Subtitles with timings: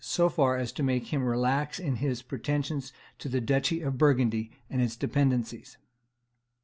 [0.03, 4.49] so far as to make him relax in his pretensions to the duchy of Burgundy
[4.67, 5.77] and its dependencies?